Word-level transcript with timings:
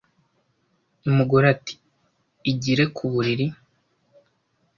umugore 1.09 1.45
ati: 1.55 1.73
"Igire 2.51 2.83
ku 2.95 3.03
buriri, 3.11 3.47